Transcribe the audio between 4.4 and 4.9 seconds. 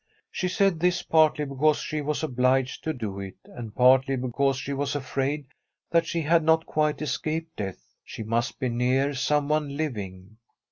she